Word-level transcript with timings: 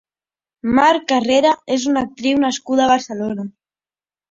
Mar 0.79 0.93
Carrera 1.11 1.51
és 1.77 1.87
una 1.93 2.03
actriu 2.07 2.41
nascuda 2.47 2.87
a 2.89 2.91
Barcelona. 2.95 3.49